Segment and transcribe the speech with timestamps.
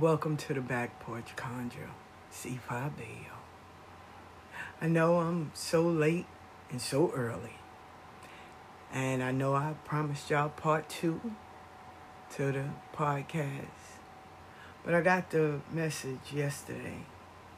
[0.00, 1.90] welcome to the Back Porch Conjure,
[2.32, 3.38] C5 Bayo.
[4.82, 6.26] I know I'm so late
[6.72, 7.58] and so early.
[8.92, 11.20] And I know I promised y'all part two
[12.32, 14.00] to the podcast.
[14.84, 17.04] But I got the message yesterday,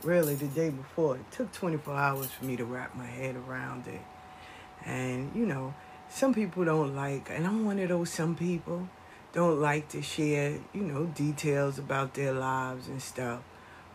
[0.03, 1.17] really the day before.
[1.17, 4.03] It took 24 hours for me to wrap my head around it.
[4.85, 5.73] And, you know,
[6.11, 8.89] some people don't like, and I'm one of those some people
[9.33, 13.41] don't like to share, you know, details about their lives and stuff.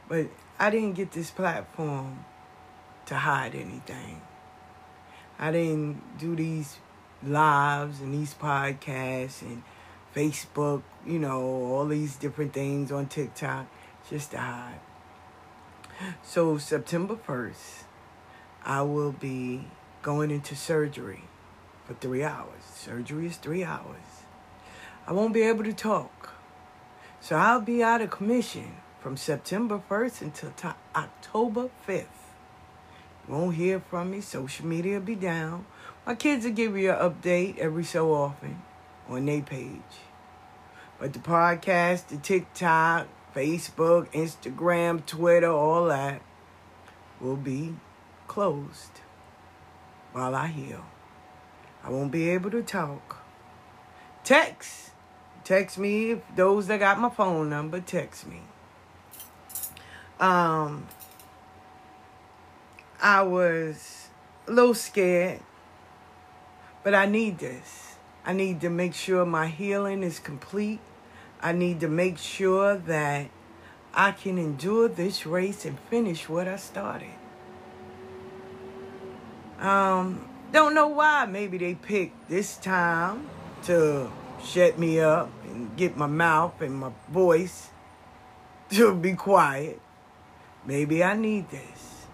[0.07, 0.27] But
[0.57, 2.23] I didn't get this platform
[3.07, 4.21] to hide anything.
[5.37, 6.77] I didn't do these
[7.21, 9.61] lives and these podcasts and
[10.15, 13.67] Facebook, you know, all these different things on TikTok
[14.09, 14.79] just to hide.
[16.23, 17.83] So, September 1st,
[18.63, 19.67] I will be
[20.01, 21.23] going into surgery
[21.85, 22.63] for three hours.
[22.73, 24.23] Surgery is three hours.
[25.07, 26.33] I won't be able to talk.
[27.21, 32.05] So I'll be out of commission from September 1st until t- October 5th.
[33.27, 34.21] You won't hear from me.
[34.21, 35.65] Social media will be down.
[36.05, 38.61] My kids will give you an update every so often
[39.07, 39.81] on their page.
[40.99, 46.21] But the podcast, the TikTok, Facebook, Instagram, Twitter, all that
[47.19, 47.75] will be
[48.27, 49.01] closed
[50.13, 50.85] while I heal.
[51.85, 53.23] I won't be able to talk.
[54.25, 54.85] Text
[55.45, 56.11] Text me.
[56.11, 58.41] If those that got my phone number, text me.
[60.19, 60.87] Um,
[62.99, 64.07] I was
[64.47, 65.41] a little scared,
[66.83, 67.95] but I need this.
[68.25, 70.79] I need to make sure my healing is complete.
[71.41, 73.29] I need to make sure that
[73.93, 77.13] I can endure this race and finish what I started.
[79.59, 81.25] Um, don't know why.
[81.25, 83.29] Maybe they picked this time
[83.65, 84.09] to
[84.43, 87.69] shut me up and get my mouth and my voice
[88.71, 89.81] to be quiet.
[90.65, 92.05] Maybe I need this.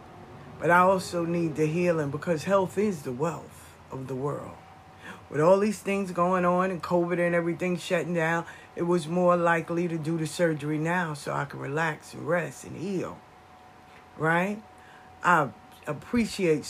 [0.60, 4.58] But I also need the healing because health is the wealth of the world.
[5.30, 8.46] With all these things going on and COVID and everything shutting down,
[8.76, 12.66] it was more likely to do the surgery now so I can relax and rest
[12.66, 13.18] and heal.
[14.18, 14.62] Right?
[15.24, 15.50] I
[15.88, 16.66] appreciate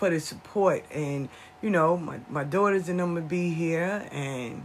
[0.00, 0.82] for the support.
[0.90, 1.28] And
[1.60, 4.08] you know my, my daughters and them will be here.
[4.10, 4.64] And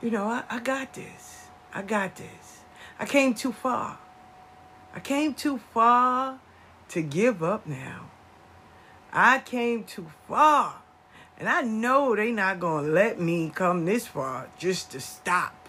[0.00, 1.48] you know I, I got this.
[1.74, 2.60] I got this.
[2.98, 3.98] I came too far.
[4.94, 6.38] I came too far
[6.90, 8.08] to give up now.
[9.12, 10.76] I came too far.
[11.38, 15.68] And i know they not gonna let me come this far just to stop.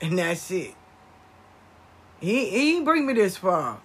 [0.00, 0.74] And that's it.
[2.20, 3.80] He, he ain't bring me this far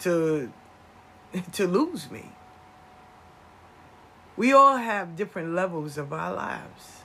[0.00, 0.52] to
[1.52, 2.32] to lose me
[4.36, 7.02] we all have different levels of our lives.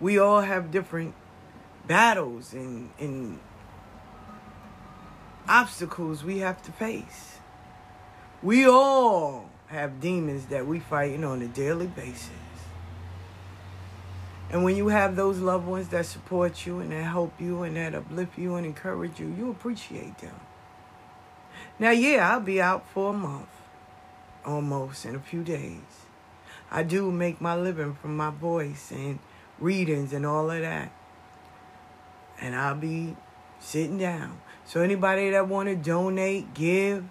[0.00, 1.14] We all have different
[1.86, 3.38] battles and, and
[5.46, 7.38] obstacles we have to face.
[8.42, 12.30] We all have demons that we fighting on a daily basis.
[14.50, 17.76] And when you have those loved ones that support you and that help you and
[17.76, 20.34] that uplift you and encourage you, you appreciate them.
[21.78, 23.48] Now, yeah, I'll be out for a month
[24.44, 26.04] almost in a few days.
[26.70, 29.18] I do make my living from my voice and
[29.58, 30.92] readings and all of that.
[32.40, 33.16] And I'll be
[33.60, 34.40] sitting down.
[34.64, 37.04] So anybody that want to donate, give,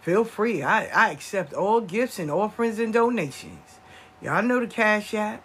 [0.00, 0.62] feel free.
[0.62, 3.78] I, I accept all gifts and offerings and donations.
[4.20, 5.42] Y'all know the Cash App.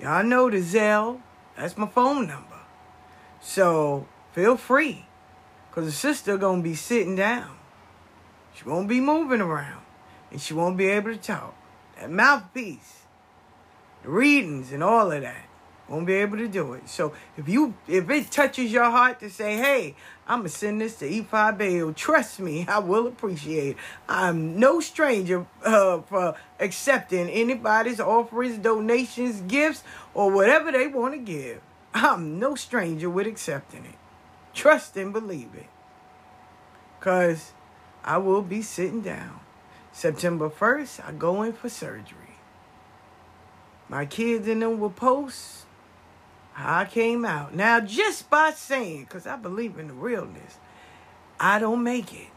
[0.00, 1.20] Y'all know the Zelle.
[1.56, 2.60] That's my phone number.
[3.40, 5.06] So feel free.
[5.68, 7.56] Because the sister going to be sitting down.
[8.54, 9.82] She won't be moving around
[10.30, 11.54] and she won't be able to talk.
[11.98, 13.02] That mouthpiece,
[14.02, 15.48] the readings and all of that,
[15.88, 16.88] won't be able to do it.
[16.88, 19.94] So if you if it touches your heart to say, hey,
[20.26, 23.76] I'm gonna send this to E5 Bayo, trust me, I will appreciate it.
[24.08, 29.82] I'm no stranger uh, for accepting anybody's offerings, donations, gifts,
[30.14, 31.62] or whatever they want to give.
[31.94, 33.96] I'm no stranger with accepting it.
[34.54, 35.66] Trust and believe it.
[37.00, 37.52] Cause
[38.04, 39.40] I will be sitting down
[39.98, 42.36] September 1st, I go in for surgery.
[43.88, 45.64] My kids and them will post
[46.52, 47.52] how I came out.
[47.52, 50.58] Now, just by saying, because I believe in the realness,
[51.40, 52.28] I don't make it.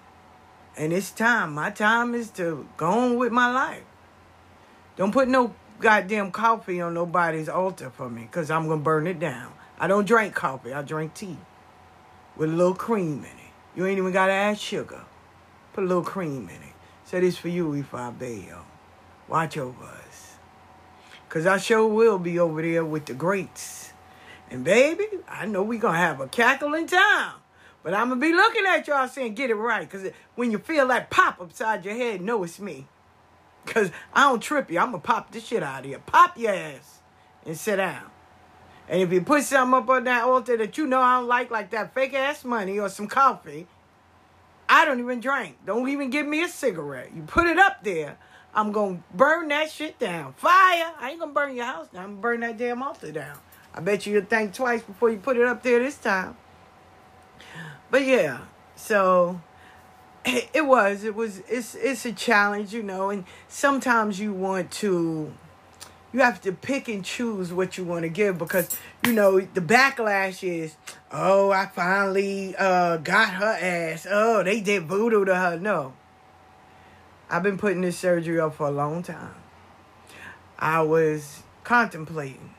[0.76, 1.54] And it's time.
[1.54, 3.84] My time is to go on with my life.
[4.96, 9.06] Don't put no goddamn coffee on nobody's altar for me because I'm going to burn
[9.06, 9.54] it down.
[9.80, 10.74] I don't drink coffee.
[10.74, 11.38] I drink tea
[12.36, 13.52] with a little cream in it.
[13.76, 15.04] You ain't even got to add sugar.
[15.74, 16.72] Put a little cream in it.
[17.12, 18.64] Say this for you, E5 Bayo.
[19.28, 20.36] Watch over us.
[21.28, 23.92] Because I sure will be over there with the greats.
[24.50, 27.34] And baby, I know we going to have a cackling time.
[27.84, 29.90] But I'm going to be looking at y'all saying, get it right.
[29.90, 32.88] Because when you feel that pop upside your head, know it's me.
[33.66, 34.80] Because I don't trip you.
[34.80, 35.98] I'm going to pop this shit out of you.
[35.98, 37.00] Pop your ass
[37.46, 38.06] and sit down.
[38.88, 41.52] And if you put something up on that altar that you know I don't like,
[41.52, 43.68] like that fake ass money or some coffee,
[44.72, 45.58] I don't even drink.
[45.66, 47.12] Don't even give me a cigarette.
[47.14, 48.18] You put it up there,
[48.56, 50.32] I'm to burn that shit down.
[50.34, 50.94] Fire!
[50.98, 52.04] I ain't to burn your house down.
[52.06, 53.38] I'm to burn that damn altar down.
[53.76, 56.38] I bet you you'll think twice before you put it up there this time.
[57.90, 58.40] But yeah,
[58.78, 59.42] so
[60.26, 65.34] it was it was it's it's a challenge, you know, and sometimes you want to
[66.14, 68.76] you have to pick and choose what you want to give because
[69.06, 70.76] you know the backlash is
[71.12, 74.08] oh i finally uh got her ass.
[74.10, 75.58] Oh they did voodoo to her.
[75.58, 75.94] No.
[77.30, 79.36] I've been putting this surgery up for a long time.
[80.60, 82.54] I was contemplating.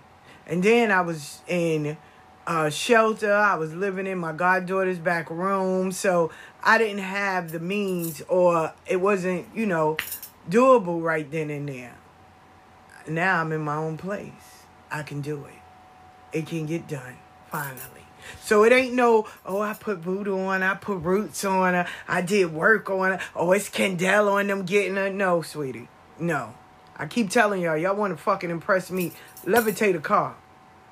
[0.47, 1.97] And then i was in
[2.47, 3.33] a shelter.
[3.33, 5.93] I was living in my goddaughter's back room.
[5.93, 6.31] So
[6.65, 9.97] i didn't have the means or it wasn't you know
[10.49, 11.97] doable right then and there
[13.09, 14.65] now I'm in my own place.
[14.91, 16.37] I can do it.
[16.37, 17.17] It can get done,
[17.51, 18.03] finally.
[18.41, 22.23] So it ain't no, oh, I put voodoo on, I put roots on her, I
[22.23, 25.11] did work on oh, it's Candela on them getting her.
[25.11, 25.89] No, sweetie.
[26.19, 26.55] No.
[26.97, 29.13] I keep telling y'all, y'all want to fucking impress me,
[29.45, 30.37] levitate a car.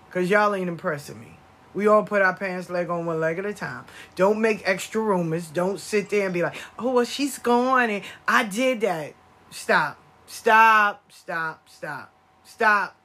[0.07, 1.37] Because y'all ain't impressing me.
[1.73, 3.85] We all put our pants leg on one leg at a time.
[4.17, 5.49] Don't make extra rumors.
[5.49, 9.14] Don't sit there and be like, oh, well, she's gone and I did that.
[9.50, 9.97] Stop.
[10.30, 12.12] Stop, stop, stop,
[12.44, 12.96] stop.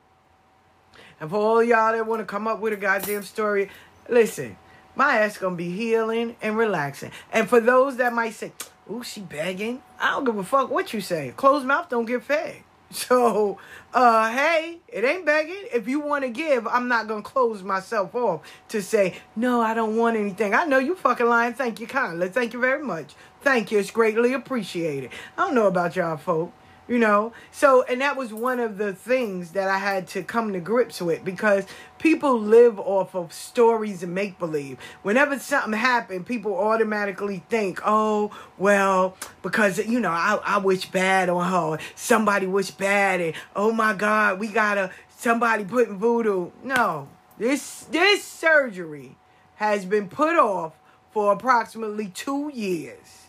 [1.19, 3.71] And for all y'all that want to come up with a goddamn story,
[4.07, 4.55] listen,
[4.95, 7.09] my ass gonna be healing and relaxing.
[7.33, 8.51] And for those that might say,
[8.91, 11.33] "Ooh, she begging," I don't give a fuck what you say.
[11.35, 12.57] Closed mouth don't get fed.
[12.91, 13.57] So,
[13.93, 15.65] uh, hey, it ain't begging.
[15.73, 19.61] If you want to give, I'm not gonna close myself off to say no.
[19.61, 20.53] I don't want anything.
[20.53, 21.55] I know you fucking lying.
[21.55, 22.29] Thank you kindly.
[22.29, 23.15] Thank you very much.
[23.41, 23.79] Thank you.
[23.79, 25.09] It's greatly appreciated.
[25.35, 26.53] I don't know about y'all folk
[26.87, 27.33] you know?
[27.51, 31.01] So and that was one of the things that i had to come to grips
[31.01, 31.65] with because
[31.97, 38.31] people live off of stories and make believe whenever something happened people automatically think oh
[38.57, 41.83] well because you know i, I wish bad on her.
[41.95, 44.91] Somebody wish bad and oh my god we gotta
[45.25, 46.51] somebody putting voodoo.
[46.63, 47.07] No.
[47.37, 49.17] This this surgery
[49.55, 50.73] has been put off
[51.11, 53.27] for approximately two years.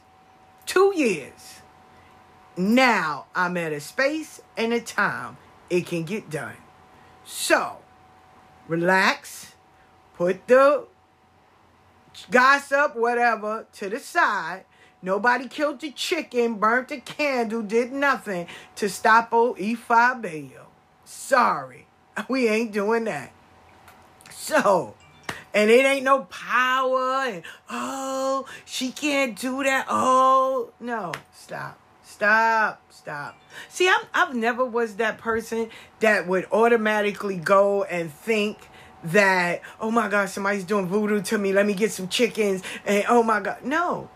[0.66, 1.55] Two years
[2.56, 5.36] now I'm at a space and a time
[5.68, 6.56] it can get done.
[7.24, 7.78] So,
[8.68, 9.54] relax,
[10.14, 10.86] put the
[12.30, 14.64] gossip, whatever, to the side.
[15.02, 18.46] Nobody killed the chicken, burnt the candle, did nothing
[18.76, 20.66] to stop old E5 Bayo.
[21.04, 21.86] Sorry,
[22.28, 23.32] we ain't doing that.
[24.30, 24.94] So,
[25.52, 29.86] and it ain't no power, and oh, she can't do that.
[29.88, 31.78] Oh, no, stop.
[32.16, 33.38] Stop, stop.
[33.68, 35.68] See, I'm, I've never was that person
[36.00, 38.56] that would automatically go and think
[39.04, 41.52] that, oh my God, somebody's doing voodoo to me.
[41.52, 42.62] Let me get some chickens.
[42.86, 43.62] And oh my God.
[43.64, 44.08] No.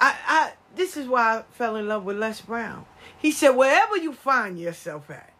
[0.00, 2.86] I, I, this is why I fell in love with Les Brown.
[3.18, 5.30] He said, wherever you find yourself at,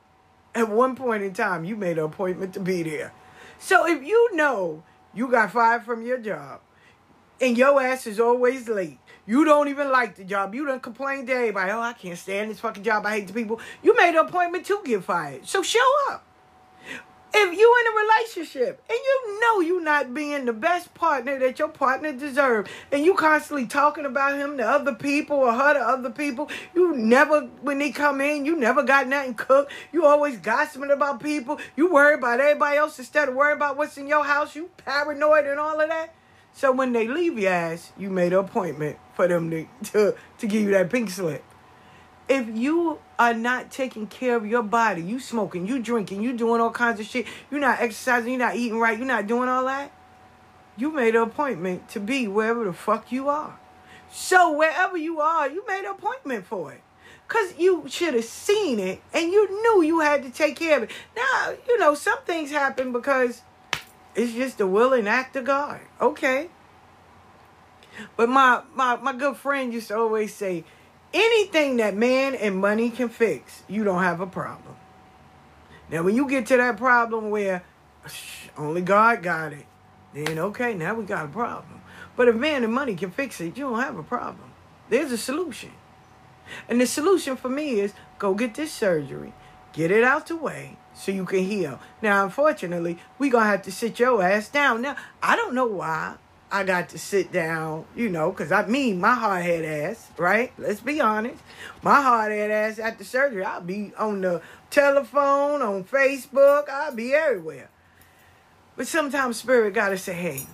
[0.55, 3.15] at one point in time, you made an appointment to be there.
[3.59, 4.83] So if you know
[5.15, 6.61] you got fired from your job
[7.41, 10.55] and your ass is always late, you don't even like the job.
[10.55, 11.71] You don't complain to everybody.
[11.71, 13.07] Oh, I can't stand this fucking job.
[13.07, 13.61] I hate the people.
[13.83, 15.47] You made an appointment to get fired.
[15.47, 15.79] So show
[16.11, 16.25] up.
[17.35, 21.59] If you in a relationship and you know you not being the best partner that
[21.59, 25.81] your partner deserves, and you constantly talking about him to other people or her to
[25.81, 29.73] other people, you never when they come in, you never got nothing cooked.
[29.93, 31.59] You always gossiping about people.
[31.75, 34.55] You worry about everybody else instead of worrying about what's in your house.
[34.55, 36.15] You paranoid and all of that.
[36.55, 40.47] So when they leave your ass, you made an appointment for them to, to, to
[40.47, 41.45] give you that pink slip.
[42.29, 46.61] If you are not taking care of your body, you smoking, you drinking, you doing
[46.61, 49.65] all kinds of shit, you're not exercising, you're not eating right, you're not doing all
[49.67, 49.93] that,
[50.77, 53.59] you made an appointment to be wherever the fuck you are.
[54.11, 56.83] So wherever you are, you made an appointment for it.
[57.27, 60.83] Because you should have seen it and you knew you had to take care of
[60.85, 60.91] it.
[61.17, 63.41] Now, you know, some things happen because
[64.15, 65.81] it's just a willing act of God.
[66.01, 66.49] Okay.
[68.17, 70.65] But my, my, my good friend used to always say,
[71.13, 74.77] anything that man and money can fix, you don't have a problem.
[75.91, 77.63] Now, when you get to that problem where
[78.57, 79.67] only God got it,
[80.15, 81.83] then okay, now we got a problem.
[82.17, 84.51] But if man and money can fix it, you don't have a problem.
[84.89, 85.73] There's a solution.
[86.69, 89.33] And the solution for me is go get this surgery,
[89.73, 91.81] get it out the way, so you can heal.
[92.01, 94.83] Now, unfortunately, we gonna have to sit your ass down.
[94.83, 96.15] Now, I don't know why
[96.51, 100.53] I got to sit down, you know, because I mean my hard head ass, right?
[100.59, 101.43] Let's be honest.
[101.83, 107.13] My hard head ass after surgery, I'll be on the telephone, on Facebook, I'll be
[107.15, 107.69] everywhere.
[108.77, 110.47] But sometimes spirit gotta say, hey,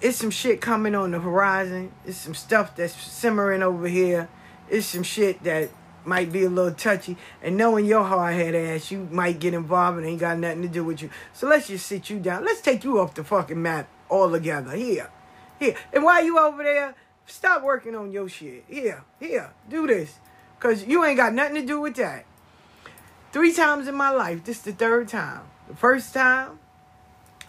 [0.00, 1.92] it's some shit coming on the horizon.
[2.06, 4.28] It's some stuff that's simmering over here.
[4.70, 5.68] It's some shit that
[6.06, 7.16] might be a little touchy.
[7.42, 10.68] And knowing your hard head ass, you might get involved and ain't got nothing to
[10.68, 11.10] do with you.
[11.32, 12.44] So let's just sit you down.
[12.44, 14.72] Let's take you off the fucking map altogether.
[14.76, 15.10] Here.
[15.58, 15.74] Here.
[15.92, 16.94] And while you over there,
[17.26, 18.64] stop working on your shit.
[18.68, 19.04] Here.
[19.18, 19.50] Here.
[19.68, 20.18] Do this.
[20.58, 22.24] Because you ain't got nothing to do with that.
[23.32, 24.44] Three times in my life.
[24.44, 25.42] This is the third time.
[25.68, 26.58] The first time,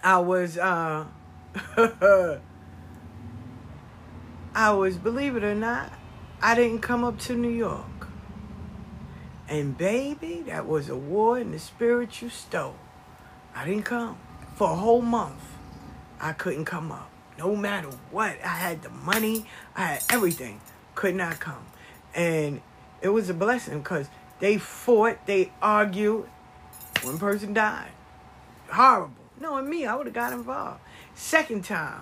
[0.04, 1.06] I was, uh,
[4.56, 5.92] I was, believe it or not,
[6.42, 7.97] I didn't come up to New York.
[9.50, 12.76] And baby, that was a war in the spirit you stole.
[13.56, 14.18] I didn't come.
[14.56, 15.42] For a whole month,
[16.20, 17.10] I couldn't come up.
[17.38, 18.38] No matter what.
[18.44, 20.60] I had the money, I had everything.
[20.96, 21.66] Could not come.
[22.14, 22.62] And
[23.02, 24.08] it was a blessing because
[24.40, 26.28] they fought, they argued.
[27.04, 27.92] One person died.
[28.70, 29.14] Horrible.
[29.40, 30.82] Knowing me, I would have got involved.
[31.14, 32.02] Second time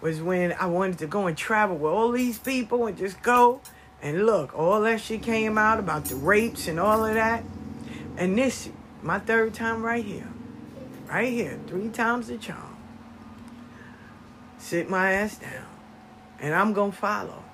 [0.00, 3.60] was when I wanted to go and travel with all these people and just go
[4.02, 7.44] and look, all that shit came out about the rapes and all of that.
[8.16, 8.68] And this,
[9.00, 10.28] my third time right here.
[11.06, 11.58] Right here.
[11.68, 12.76] Three times the charm.
[14.58, 15.66] Sit my ass down.
[16.40, 17.44] And I'm going to follow.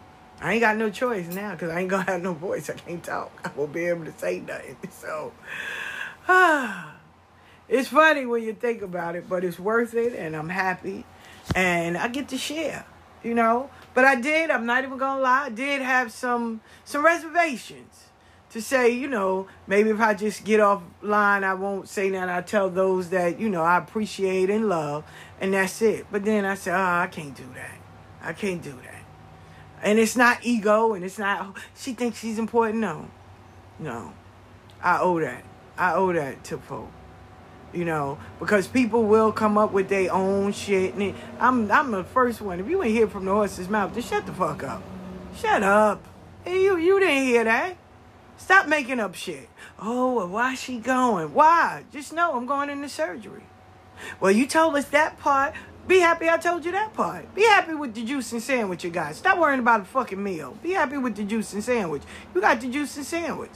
[0.40, 2.70] I ain't got no choice now because I ain't going to have no voice.
[2.70, 3.30] I can't talk.
[3.44, 4.76] I won't be able to say nothing.
[4.90, 5.32] So,
[6.26, 6.94] ah.
[7.68, 11.04] It's funny when you think about it, but it's worth it and I'm happy.
[11.54, 12.86] And I get to share,
[13.22, 13.68] you know.
[13.98, 18.04] But I did, I'm not even gonna lie, I did have some some reservations.
[18.50, 22.28] to say, you know, maybe if I just get offline, I won't say that.
[22.28, 25.02] I tell those that, you know, I appreciate and love,
[25.40, 26.06] and that's it.
[26.12, 27.76] But then I say, oh, ah, I can't do that.
[28.22, 29.02] I can't do that.
[29.82, 32.78] And it's not ego, and it's not, oh, she thinks she's important.
[32.78, 33.08] No.
[33.80, 34.12] No.
[34.80, 35.42] I owe that.
[35.76, 36.90] I owe that to folk.
[37.72, 40.94] You know, because people will come up with their own shit.
[40.94, 42.60] And I'm I'm the first one.
[42.60, 44.82] If you ain't hear from the horse's mouth, just shut the fuck up.
[45.36, 46.02] Shut up.
[46.46, 47.76] You you didn't hear that.
[48.38, 49.48] Stop making up shit.
[49.80, 51.34] Oh, well, why she going?
[51.34, 51.84] Why?
[51.92, 53.42] Just know I'm going into surgery.
[54.20, 55.54] Well, you told us that part.
[55.88, 57.34] Be happy I told you that part.
[57.34, 59.14] Be happy with the juice and sandwich you got.
[59.14, 60.56] Stop worrying about the fucking meal.
[60.62, 62.02] Be happy with the juice and sandwich.
[62.34, 63.50] You got the juice and sandwich.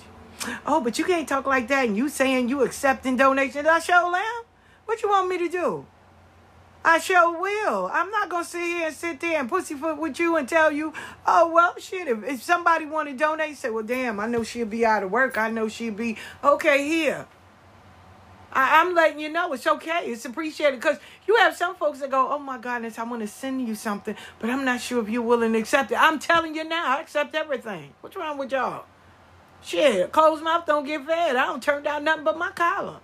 [0.67, 3.67] Oh, but you can't talk like that and you saying you accepting donations.
[3.67, 4.45] I show lamb.
[4.85, 5.87] What you want me to do?
[6.85, 7.89] I sure will.
[7.93, 10.93] I'm not gonna sit here and sit there and pussyfoot with you and tell you,
[11.27, 12.09] oh well, shit.
[12.09, 15.13] If, if somebody want to donate, say, well, damn, I know she'll be out of
[15.13, 15.39] work.
[15.39, 17.27] I know she'll be okay here.
[18.53, 20.07] I, am letting you know it's okay.
[20.07, 23.29] It's appreciated because you have some folks that go, oh my goodness, I want to
[23.29, 25.99] send you something, but I'm not sure if you're willing to accept it.
[25.99, 27.95] I'm telling you now, I accept everything.
[28.01, 28.85] What's wrong with y'all?
[29.63, 31.37] Shit, closed mouth don't get fed.
[31.37, 32.99] I don't turn down nothing but my collar.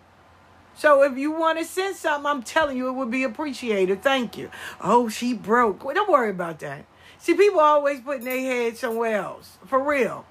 [0.74, 4.02] So if you want to send something, I'm telling you, it would be appreciated.
[4.02, 4.50] Thank you.
[4.80, 5.84] Oh, she broke.
[5.84, 6.84] Well, don't worry about that.
[7.18, 9.58] See, people always putting their head somewhere else.
[9.66, 10.24] For real.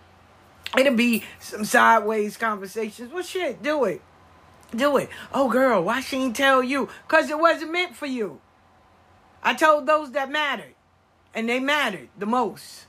[0.77, 3.11] It'll be some sideways conversations.
[3.11, 4.01] Well, shit, do it.
[4.75, 5.09] Do it.
[5.33, 6.89] Oh, girl, why she ain't tell you?
[7.07, 8.41] Because it wasn't meant for you.
[9.43, 10.75] I told those that mattered.
[11.33, 12.85] And they mattered the most.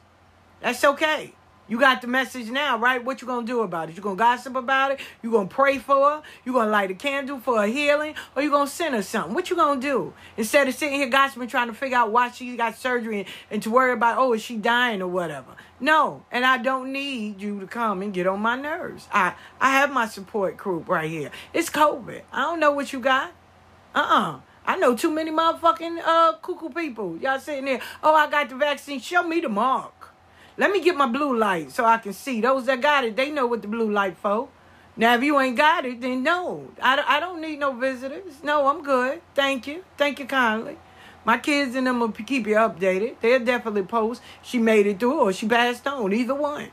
[0.60, 1.34] That's okay.
[1.68, 3.04] You got the message now, right?
[3.04, 3.96] What you gonna do about it?
[3.96, 5.00] You gonna gossip about it?
[5.22, 6.22] You gonna pray for her?
[6.46, 8.14] You gonna light a candle for a healing?
[8.34, 9.34] Or you gonna send her something?
[9.34, 10.14] What you gonna do?
[10.38, 13.62] Instead of sitting here gossiping, trying to figure out why she got surgery and, and
[13.62, 15.52] to worry about, oh, is she dying or whatever.
[15.78, 19.06] No, and I don't need you to come and get on my nerves.
[19.12, 21.30] I, I have my support group right here.
[21.52, 22.22] It's COVID.
[22.32, 23.32] I don't know what you got.
[23.94, 24.40] Uh-uh.
[24.64, 27.16] I know too many motherfucking uh cuckoo people.
[27.18, 29.00] Y'all sitting there, oh, I got the vaccine.
[29.00, 30.07] Show me the mark.
[30.58, 32.40] Let me get my blue light so I can see.
[32.40, 34.48] Those that got it, they know what the blue light for.
[34.96, 36.72] Now, if you ain't got it, then no.
[36.82, 38.42] I, I don't need no visitors.
[38.42, 39.22] No, I'm good.
[39.36, 39.84] Thank you.
[39.96, 40.76] Thank you kindly.
[41.24, 43.20] My kids and them will keep you updated.
[43.20, 46.12] They'll definitely post she made it through or she passed on.
[46.12, 46.70] Either one.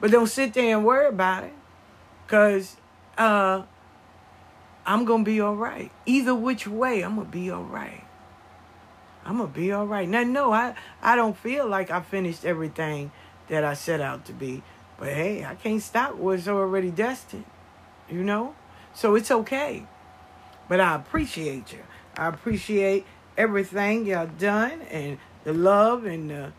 [0.00, 1.52] But don't sit there and worry about it.
[2.24, 2.76] Because
[3.18, 3.64] uh,
[4.86, 5.90] I'm going to be all right.
[6.06, 8.05] Either which way, I'm going to be all right.
[9.26, 10.08] I'm gonna be all right.
[10.08, 13.10] Now, no, I I don't feel like I finished everything
[13.48, 14.62] that I set out to be,
[14.98, 17.44] but hey, I can't stop what's already destined,
[18.08, 18.54] you know.
[18.94, 19.84] So it's okay.
[20.68, 21.80] But I appreciate you.
[22.16, 23.04] I appreciate
[23.36, 26.52] everything y'all done and the love and the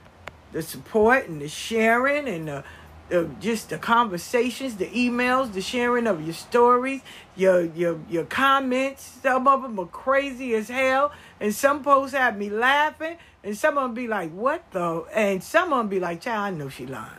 [0.51, 2.63] the support and the sharing and the
[3.09, 7.01] the, just the conversations, the emails, the sharing of your stories,
[7.35, 9.19] your your your comments.
[9.23, 13.77] Some of them are crazy as hell, and some posts have me laughing, and some
[13.77, 16.69] of them be like, "What though?" And some of them be like, "Child, I know
[16.69, 17.11] she lying.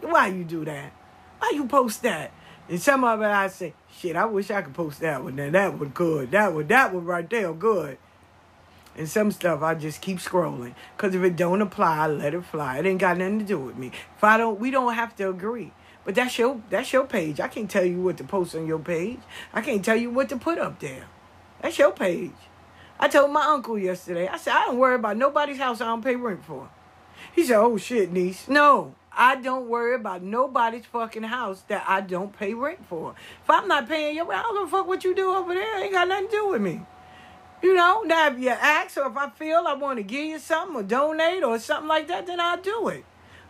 [0.00, 0.92] Why you do that?
[1.38, 2.30] Why you post that?"
[2.68, 5.36] And some of it I say, "Shit, I wish I could post that one.
[5.36, 6.30] Now that one good.
[6.30, 7.98] That one, that one right there, good."
[8.96, 10.74] And some stuff I just keep scrolling.
[10.96, 12.78] Cause if it don't apply, I let it fly.
[12.78, 13.92] It ain't got nothing to do with me.
[14.16, 15.72] If I don't we don't have to agree.
[16.04, 17.38] But that's your that's your page.
[17.38, 19.20] I can't tell you what to post on your page.
[19.52, 21.04] I can't tell you what to put up there.
[21.62, 22.32] That's your page.
[23.00, 26.02] I told my uncle yesterday, I said, I don't worry about nobody's house I don't
[26.02, 26.68] pay rent for.
[27.32, 28.48] He said, Oh shit, niece.
[28.48, 33.14] No, I don't worry about nobody's fucking house that I don't pay rent for.
[33.42, 35.54] If I'm not paying your rent, I don't give a fuck what you do over
[35.54, 35.78] there.
[35.78, 36.80] It ain't got nothing to do with me.
[37.62, 40.38] You know, now if you ask or if I feel I want to give you
[40.38, 43.04] something or donate or something like that, then I'll do it.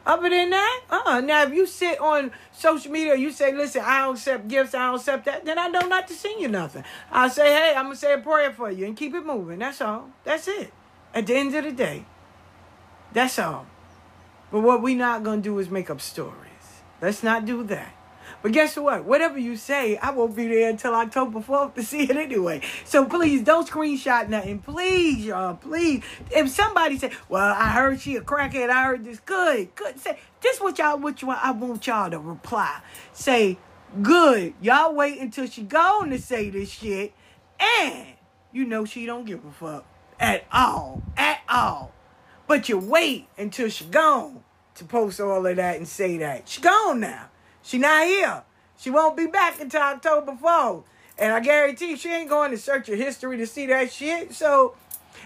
[0.09, 1.21] Other than that, uh-uh.
[1.21, 4.87] Now, if you sit on social media, you say, listen, I don't accept gifts, I
[4.87, 6.83] don't accept that, then I know not to send you nothing.
[7.13, 9.59] I'll say, hey, I'm going to say a prayer for you and keep it moving.
[9.59, 10.09] That's all.
[10.25, 10.73] That's it.
[11.13, 12.07] At the end of the day,
[13.13, 13.67] that's all.
[14.51, 16.33] But what we're not going to do is make up stories.
[17.03, 17.95] Let's not do that.
[18.41, 19.05] But guess what?
[19.05, 22.61] Whatever you say, I won't be there until October 4th to see it anyway.
[22.85, 24.61] So please don't screenshot nothing.
[24.61, 26.05] Please, y'all, please.
[26.31, 29.19] If somebody say, well, I heard she a crackhead, I heard this.
[29.21, 29.99] Good, good.
[29.99, 32.81] Say, this what y'all, what you, I want y'all to reply.
[33.13, 33.59] Say,
[34.03, 34.55] good.
[34.61, 37.13] Y'all wait until she gone to say this shit.
[37.61, 38.07] And
[38.53, 39.85] you know she don't give a fuck
[40.21, 41.03] at all.
[41.17, 41.93] At all.
[42.47, 44.45] But you wait until she gone
[44.77, 46.49] to post all of that and say that.
[46.49, 47.31] She gone now.
[47.63, 48.43] She not here.
[48.79, 50.85] She won't be back until October 4th.
[51.19, 54.33] And I guarantee she ain't going to search your history to see that shit.
[54.33, 54.75] So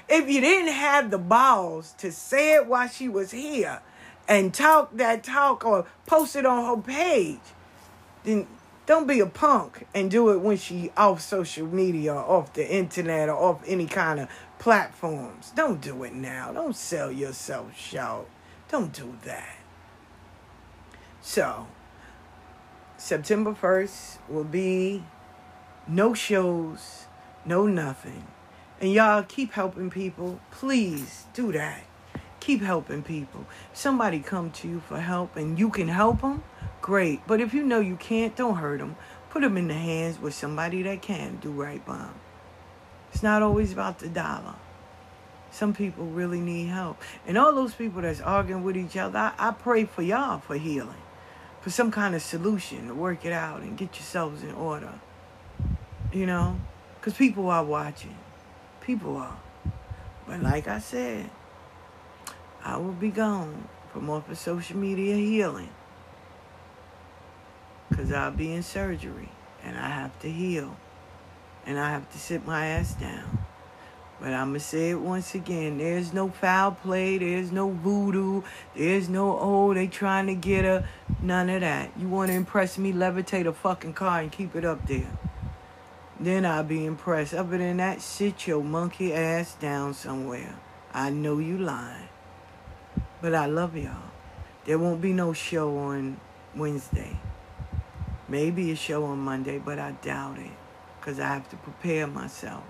[0.09, 3.81] if you didn't have the balls to say it while she was here
[4.27, 7.41] and talk that talk or post it on her page,
[8.25, 8.47] then
[8.87, 13.29] don't be a punk and do it when she off social media off the internet
[13.29, 15.53] or off any kind of platforms.
[15.55, 16.53] Don't do it now.
[16.53, 18.29] Don't sell yourself short.
[18.69, 19.57] Don't do that.
[21.21, 21.67] So,
[23.03, 25.03] September 1st will be
[25.89, 27.07] no shows,
[27.45, 28.29] no nothing.
[28.81, 30.39] And y'all keep helping people.
[30.53, 31.83] Please do that.
[32.39, 33.45] Keep helping people.
[33.73, 36.45] Somebody come to you for help and you can help them,
[36.81, 37.27] great.
[37.27, 38.95] But if you know you can't, don't hurt them.
[39.31, 42.15] Put them in the hands with somebody that can do right by them.
[43.13, 44.55] It's not always about the dollar.
[45.51, 47.03] Some people really need help.
[47.27, 50.57] And all those people that's arguing with each other, I, I pray for y'all for
[50.57, 51.03] healing,
[51.63, 54.93] for some kind of solution to work it out and get yourselves in order.
[56.13, 56.61] You know?
[57.01, 58.17] Because people are watching.
[58.81, 59.39] People are.
[60.27, 61.31] But like I said,
[62.65, 65.71] I will be gone from off of social media healing.
[67.89, 69.29] Because I'll be in surgery
[69.63, 70.77] and I have to heal.
[71.65, 73.39] And I have to sit my ass down.
[74.23, 75.79] But I'm going to say it once again.
[75.79, 77.19] There's no foul play.
[77.19, 78.43] There's no voodoo.
[78.77, 80.87] There's no, oh, they trying to get a.
[81.23, 81.91] None of that.
[81.97, 82.93] You want to impress me?
[82.93, 85.07] Levitate a fucking car and keep it up there.
[86.19, 87.33] Then I'll be impressed.
[87.33, 90.57] Other than that, sit your monkey ass down somewhere.
[90.93, 92.09] I know you lying.
[93.21, 94.11] But I love y'all.
[94.65, 96.19] There won't be no show on
[96.57, 97.17] Wednesday.
[98.29, 100.51] Maybe a show on Monday, but I doubt it.
[100.99, 102.65] Because I have to prepare myself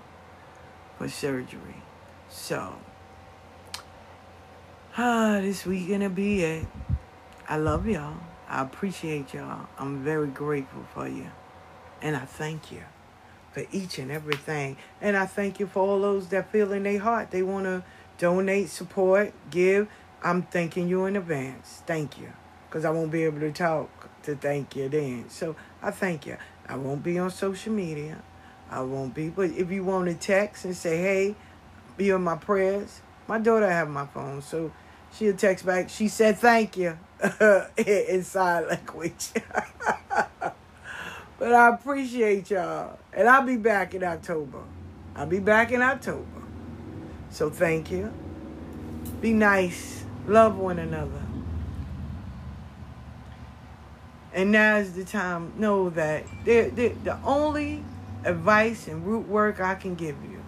[0.99, 1.81] for surgery.
[2.29, 2.75] So,
[4.95, 6.67] ah, this week gonna be it.
[7.49, 8.17] I love y'all.
[8.53, 9.65] I appreciate y'all.
[9.79, 11.25] I'm very grateful for you.
[12.03, 12.83] And I thank you
[13.51, 14.77] for each and everything.
[15.01, 17.83] And I thank you for all those that feel in their heart they want to
[18.19, 19.87] donate, support, give.
[20.23, 21.81] I'm thanking you in advance.
[21.87, 22.31] Thank you.
[22.69, 23.89] Because I won't be able to talk
[24.21, 25.31] to thank you then.
[25.31, 26.37] So I thank you.
[26.69, 28.21] I won't be on social media.
[28.69, 29.29] I won't be.
[29.29, 31.35] But if you want to text and say, hey,
[31.97, 34.43] be on my prayers, my daughter have my phone.
[34.43, 34.71] So
[35.11, 35.89] she'll text back.
[35.89, 36.99] She said thank you
[37.77, 39.29] in sign language.
[41.43, 42.97] But I appreciate y'all.
[43.11, 44.63] And I'll be back in October.
[45.13, 46.41] I'll be back in October.
[47.31, 48.13] So thank you.
[49.19, 50.05] Be nice.
[50.25, 51.21] Love one another.
[54.33, 55.51] And now is the time.
[55.57, 57.83] Know that they're, they're, the only
[58.23, 60.41] advice and root work I can give you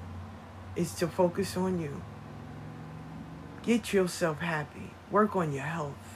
[0.77, 2.01] is to focus on you.
[3.63, 4.93] Get yourself happy.
[5.11, 6.14] Work on your health.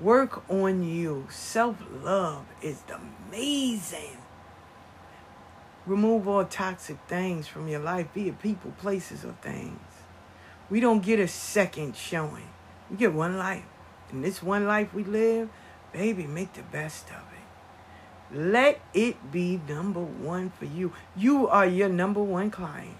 [0.00, 1.26] Work on you.
[1.30, 2.82] Self love is
[3.30, 4.18] amazing.
[5.86, 9.80] Remove all toxic things from your life, be it people, places, or things.
[10.68, 12.48] We don't get a second showing.
[12.90, 13.64] We get one life.
[14.10, 15.48] And this one life we live,
[15.92, 18.36] baby, make the best of it.
[18.36, 20.92] Let it be number one for you.
[21.16, 22.96] You are your number one client.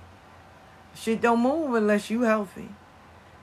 [0.94, 2.70] Shit don't move unless you healthy.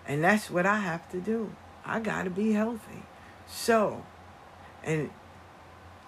[0.07, 1.55] And that's what I have to do.
[1.85, 3.02] I gotta be healthy.
[3.55, 4.03] So,
[4.83, 5.11] and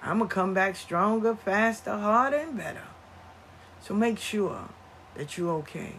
[0.01, 2.87] I'm going to come back stronger, faster, harder, and better.
[3.81, 4.67] So make sure
[5.15, 5.93] that you're okay.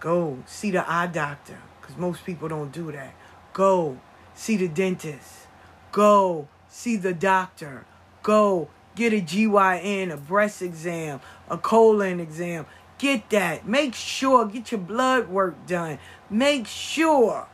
[0.00, 3.14] Go see the eye doctor, because most people don't do that.
[3.52, 3.98] Go
[4.34, 5.46] see the dentist.
[5.92, 7.84] Go see the doctor.
[8.22, 12.66] Go get a GYN, a breast exam, a colon exam.
[12.96, 13.68] Get that.
[13.68, 15.98] Make sure, get your blood work done.
[16.30, 17.46] Make sure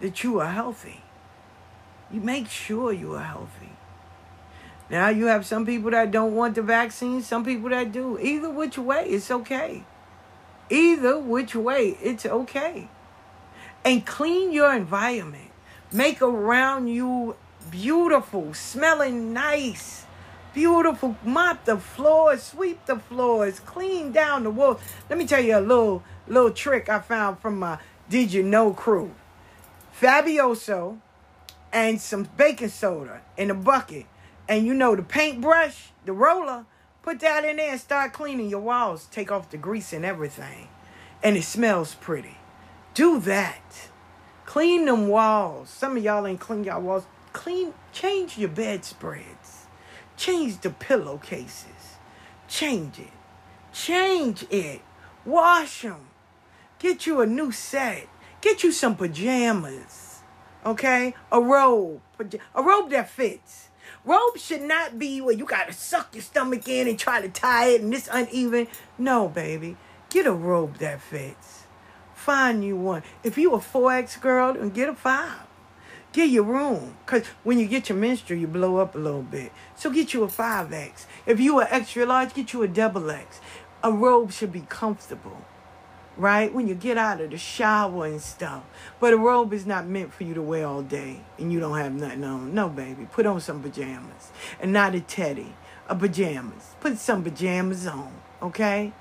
[0.00, 1.02] that you are healthy.
[2.10, 3.72] You make sure you are healthy.
[4.90, 8.18] Now you have some people that don't want the vaccine, some people that do.
[8.18, 9.84] Either which way, it's okay.
[10.70, 12.88] Either which way, it's okay.
[13.84, 15.50] And clean your environment.
[15.92, 17.36] Make around you
[17.70, 20.04] beautiful, smelling nice,
[20.54, 21.16] beautiful.
[21.22, 24.80] Mop the floors, sweep the floors, clean down the walls.
[25.10, 28.72] Let me tell you a little little trick I found from my Did You Know
[28.72, 29.14] crew.
[29.98, 30.98] Fabuloso
[31.72, 34.06] and some baking soda in a bucket.
[34.48, 36.64] And you know the paintbrush, the roller,
[37.02, 39.06] put that in there and start cleaning your walls.
[39.10, 40.68] Take off the grease and everything.
[41.22, 42.38] And it smells pretty.
[42.94, 43.90] Do that.
[44.46, 45.68] Clean them walls.
[45.68, 47.06] Some of y'all ain't clean y'all walls.
[47.32, 49.66] Clean, change your bedspreads.
[50.16, 51.98] Change the pillowcases.
[52.48, 53.12] Change it.
[53.72, 54.80] Change it.
[55.24, 56.06] Wash them.
[56.78, 58.08] Get you a new set.
[58.40, 60.07] Get you some pajamas
[60.64, 61.14] Okay?
[61.32, 62.00] A robe.
[62.54, 63.68] A robe that fits.
[64.04, 67.68] Robe should not be where you gotta suck your stomach in and try to tie
[67.68, 68.66] it and it's uneven.
[68.96, 69.76] No, baby.
[70.10, 71.64] Get a robe that fits.
[72.14, 73.02] Find you one.
[73.22, 75.30] If you a 4X girl, then get a 5.
[76.12, 76.96] Get your room.
[77.04, 79.52] Because when you get your menstrual, you blow up a little bit.
[79.76, 81.06] So get you a 5X.
[81.26, 83.40] If you are extra large, get you a double X.
[83.82, 85.44] A robe should be comfortable,
[86.18, 86.52] right?
[86.52, 88.64] When you get out of the shower and stuff.
[89.00, 91.78] But a robe is not meant for you to wear all day and you don't
[91.78, 92.52] have nothing on.
[92.52, 93.06] No, baby.
[93.10, 94.32] Put on some pajamas.
[94.60, 95.54] And not a teddy,
[95.88, 96.74] a pajamas.
[96.80, 98.92] Put some pajamas on, okay?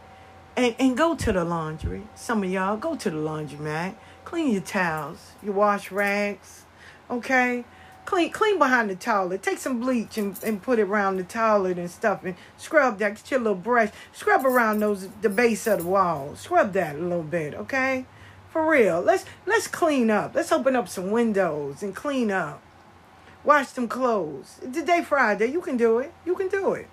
[0.55, 2.03] And, and go to the laundry.
[2.15, 3.95] Some of y'all, go to the laundromat.
[4.23, 6.65] Clean your towels, your wash rags,
[7.09, 7.65] okay?
[8.07, 9.43] Clean clean behind the toilet.
[9.43, 13.15] Take some bleach and, and put it around the toilet and stuff and scrub that.
[13.15, 13.89] Get your little brush.
[14.13, 16.33] Scrub around those the base of the wall.
[16.37, 18.05] Scrub that a little bit, okay?
[18.49, 19.01] For real.
[19.01, 20.35] Let's let's clean up.
[20.35, 22.61] Let's open up some windows and clean up.
[23.43, 24.61] Wash some clothes.
[24.61, 25.47] Today Friday.
[25.47, 26.13] You can do it.
[26.25, 26.87] You can do it.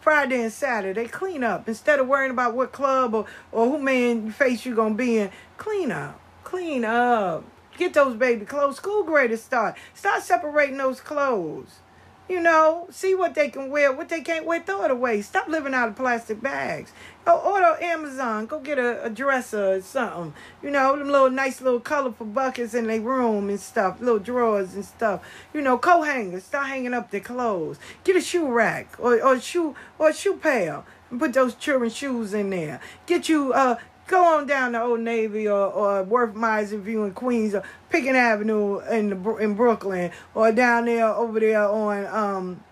[0.00, 1.68] Friday and Saturday, clean up.
[1.68, 5.30] Instead of worrying about what club or, or who man face you're gonna be in,
[5.58, 6.20] clean up.
[6.42, 7.44] Clean up.
[7.76, 8.76] Get those baby clothes.
[8.76, 9.76] School graders start.
[9.94, 11.80] Start separating those clothes.
[12.28, 15.22] You know, see what they can wear, what they can't wear, throw it away.
[15.22, 16.90] Stop living out of plastic bags.
[17.24, 18.46] Go order Amazon.
[18.46, 20.34] Go get a, a dresser or something.
[20.60, 24.74] You know, them little nice little colorful buckets in their room and stuff, little drawers
[24.74, 25.22] and stuff.
[25.54, 26.42] You know, coat hangers.
[26.42, 27.78] Start hanging up their clothes.
[28.02, 32.34] Get a shoe rack or, or shoe or shoe pail and put those children's shoes
[32.34, 32.80] in there.
[33.06, 33.76] Get you uh
[34.06, 38.14] Go on down to Old Navy or, or Worth Miser View in Queens or Pitkin
[38.14, 42.64] Avenue in the, in Brooklyn or down there over there on um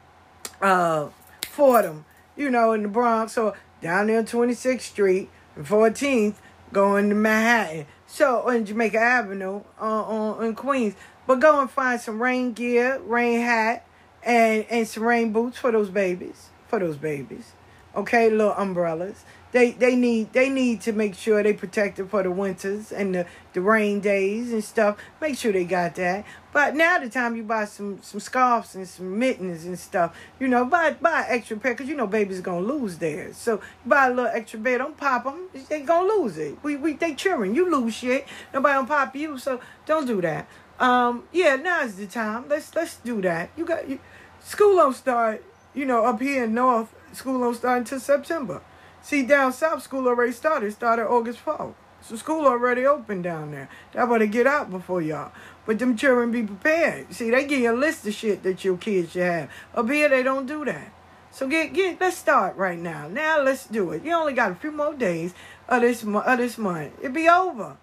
[0.60, 1.08] uh
[1.48, 2.04] Fordham,
[2.36, 6.34] you know, in the Bronx or down there on 26th Street and 14th
[6.72, 7.86] going to Manhattan.
[8.06, 10.94] So on Jamaica Avenue uh, on in Queens.
[11.26, 13.84] But go and find some rain gear, rain hat,
[14.22, 16.50] and and some rain boots for those babies.
[16.68, 17.52] For those babies.
[17.96, 22.30] Okay, little umbrellas they they need they need to make sure they protected for the
[22.30, 24.98] winters and the, the rain days and stuff.
[25.20, 26.24] Make sure they got that.
[26.52, 30.48] But now the time you buy some some scarves and some mittens and stuff, you
[30.48, 33.36] know, buy buy extra pair because you know babies gonna lose theirs.
[33.36, 34.78] So buy a little extra pair.
[34.78, 35.48] Don't pop them.
[35.68, 36.58] They gonna lose it.
[36.64, 37.54] We we they cheering.
[37.54, 38.26] You lose shit.
[38.52, 39.38] Nobody gonna pop you.
[39.38, 40.48] So don't do that.
[40.80, 42.46] Um yeah, now's the time.
[42.48, 43.50] Let's let's do that.
[43.56, 44.00] You got you,
[44.40, 45.44] school don't start.
[45.74, 48.60] You know, up here in North, school don't start until September.
[49.04, 50.72] See, down south, school already started.
[50.72, 51.74] Started August 4th.
[52.00, 53.68] So school already open down there.
[53.92, 55.30] That better get out before y'all.
[55.66, 57.12] But them children be prepared.
[57.12, 59.50] See, they give you a list of shit that your kids should have.
[59.74, 60.90] Up here, they don't do that.
[61.30, 63.06] So get get let's start right now.
[63.06, 64.04] Now let's do it.
[64.04, 65.34] You only got a few more days
[65.68, 66.94] of this of this month.
[67.00, 67.76] It'll be over.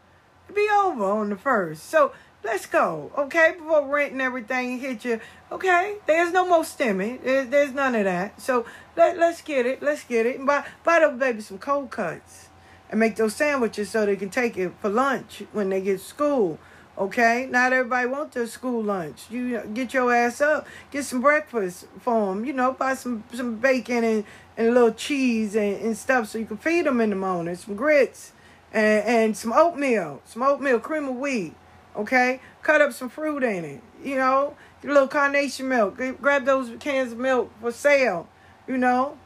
[0.49, 1.87] It'll be over on the first.
[1.87, 3.11] So let's go.
[3.17, 5.19] Okay, before rent and everything hit you.
[5.51, 7.23] Okay, there's no more stimming.
[7.23, 8.39] There's, there's none of that.
[8.41, 9.81] So let, let's get it.
[9.81, 10.37] Let's get it.
[10.37, 12.47] And buy, buy those baby some cold cuts.
[12.89, 16.03] And make those sandwiches so they can take it for lunch when they get to
[16.03, 16.59] school.
[16.97, 17.47] Okay?
[17.49, 19.27] Not everybody wants their school lunch.
[19.29, 20.67] You get your ass up.
[20.91, 22.43] Get some breakfast for them.
[22.43, 24.23] You know, buy some, some bacon and,
[24.57, 27.55] and a little cheese and, and stuff so you can feed them in the morning.
[27.55, 28.33] Some grits
[28.73, 30.21] and, and some oatmeal.
[30.25, 31.55] Some oatmeal, cream of wheat.
[31.95, 32.39] Okay?
[32.63, 33.81] Cut up some fruit in it.
[34.03, 34.55] You know?
[34.83, 35.99] a little carnation milk.
[36.19, 38.27] Grab those cans of milk for sale
[38.67, 39.17] you know.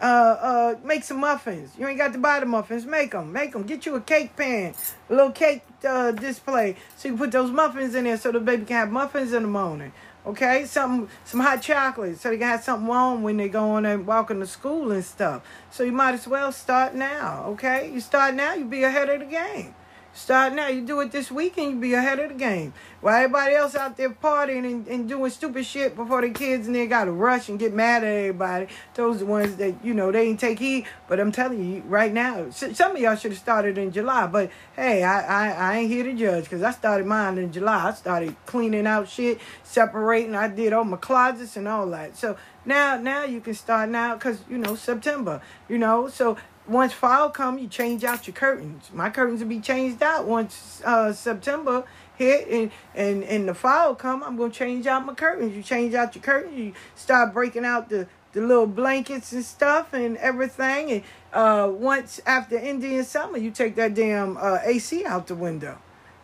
[0.00, 1.72] Uh, uh, make some muffins.
[1.78, 2.84] You ain't got to buy the muffins.
[2.84, 3.32] Make them.
[3.32, 3.62] Make them.
[3.62, 4.74] Get you a cake pan,
[5.08, 8.40] a little cake uh, display, so you can put those muffins in there, so the
[8.40, 9.92] baby can have muffins in the morning.
[10.26, 13.86] Okay, some some hot chocolate, so they can have something warm when they go on
[13.86, 15.42] and walking to school and stuff.
[15.70, 17.44] So you might as well start now.
[17.50, 19.74] Okay, you start now, you be ahead of the game.
[20.16, 20.68] Start now.
[20.68, 22.72] You do it this weekend, you be ahead of the game.
[23.02, 26.74] While everybody else out there partying and, and doing stupid shit before the kids and
[26.74, 28.68] they got to rush and get mad at everybody.
[28.94, 30.86] Those the ones that, you know, they ain't take heed.
[31.06, 34.26] But I'm telling you right now, some of y'all should have started in July.
[34.26, 37.88] But hey, I, I, I ain't here to judge because I started mine in July.
[37.88, 40.34] I started cleaning out shit, separating.
[40.34, 42.16] I did all my closets and all that.
[42.16, 46.08] So now, now you can start now because, you know, September, you know.
[46.08, 48.90] So once fall come, you change out your curtains.
[48.92, 51.84] My curtains will be changed out once uh, September
[52.16, 54.22] hit and, and, and the fall come.
[54.22, 55.54] I'm going to change out my curtains.
[55.54, 56.58] You change out your curtains.
[56.58, 60.90] You start breaking out the, the little blankets and stuff and everything.
[60.90, 61.02] And
[61.32, 65.78] uh, once after Indian summer, you take that damn uh, AC out the window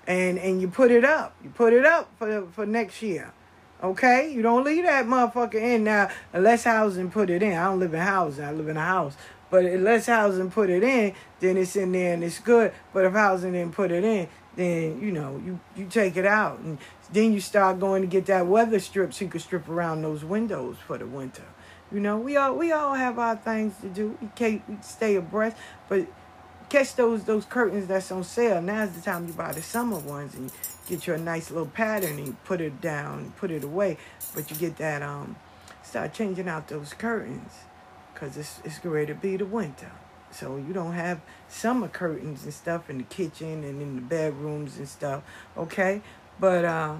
[0.06, 1.36] and, and you put it up.
[1.44, 3.32] You put it up for, for next year.
[3.82, 7.54] Okay, you don't leave that motherfucker in now unless housing put it in.
[7.54, 8.44] I don't live in housing.
[8.44, 9.16] I live in a house.
[9.52, 12.72] But unless housing put it in, then it's in there and it's good.
[12.94, 16.60] But if housing didn't put it in, then you know you you take it out
[16.60, 16.78] and
[17.12, 20.24] then you start going to get that weather strip so you can strip around those
[20.24, 21.44] windows for the winter.
[21.92, 24.16] You know, we all we all have our things to do.
[24.22, 26.06] We can't stay abreast, but
[26.70, 28.62] catch those those curtains that's on sale.
[28.62, 30.50] Now's the time you buy the summer ones and
[30.88, 33.98] get you a nice little pattern and put it down, put it away.
[34.34, 35.36] But you get that um,
[35.82, 37.52] start changing out those curtains,
[38.22, 39.90] cause it's it's ready to be the winter.
[40.30, 44.78] So you don't have summer curtains and stuff in the kitchen and in the bedrooms
[44.78, 45.24] and stuff.
[45.56, 46.02] Okay,
[46.38, 46.98] but uh,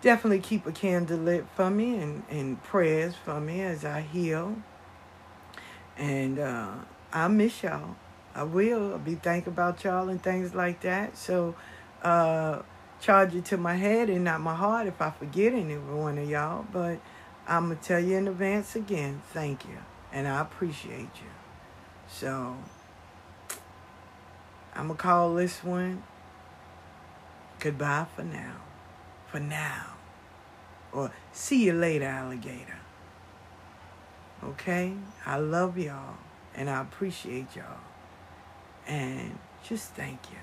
[0.00, 4.56] definitely keep a candle lit for me and and prayers for me as I heal.
[5.98, 6.72] And uh,
[7.12, 7.96] I miss y'all.
[8.34, 8.92] I will.
[8.92, 11.18] I'll be thinking about y'all and things like that.
[11.18, 11.54] So
[12.02, 12.62] uh,
[13.02, 16.30] charge it to my head and not my heart if I forget any one of
[16.30, 16.64] y'all.
[16.72, 16.98] But
[17.46, 19.76] I'm going to tell you in advance again, thank you.
[20.12, 21.30] And I appreciate you.
[22.08, 22.56] So
[24.74, 26.02] I'm going to call this one
[27.60, 28.56] goodbye for now.
[29.30, 29.94] For now.
[30.92, 32.78] Or see you later, alligator.
[34.42, 34.94] Okay?
[35.24, 36.16] I love y'all
[36.54, 37.80] and I appreciate y'all.
[38.86, 40.38] And just thank you.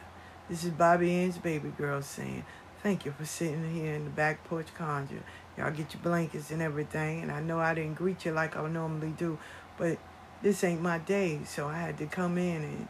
[0.50, 2.46] This is Bobby Ann's baby girl saying,
[2.84, 5.24] Thank you for sitting here in the back porch conjure.
[5.58, 7.22] Y'all get your blankets and everything.
[7.22, 9.38] And I know I didn't greet you like I normally do,
[9.78, 9.98] but
[10.42, 12.88] this ain't my day, so I had to come in and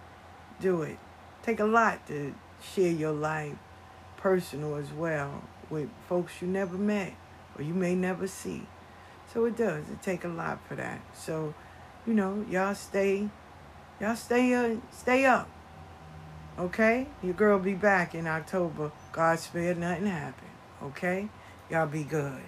[0.60, 0.98] do it.
[1.44, 2.34] Take a lot to
[2.74, 3.56] share your life,
[4.18, 7.14] personal as well, with folks you never met
[7.58, 8.64] or you may never see.
[9.34, 9.90] So it does.
[9.90, 11.02] It take a lot for that.
[11.14, 11.54] So,
[12.06, 13.30] you know, y'all stay
[14.00, 15.50] Y'all stay uh, stay up.
[16.60, 17.08] Okay?
[17.24, 18.92] Your girl be back in October.
[19.12, 20.50] God spare nothing happen.
[20.84, 21.30] Okay?
[21.70, 22.42] Y'all be good.